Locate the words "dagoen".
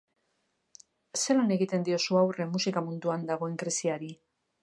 3.33-3.57